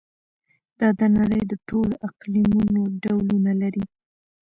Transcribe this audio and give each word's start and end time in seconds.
دا 0.79 0.89
د 0.99 1.01
نړۍ 1.17 1.41
د 1.47 1.53
ټولو 1.69 1.95
اقلیمونو 2.09 2.81
ډولونه 3.03 3.51
لري. 3.61 3.85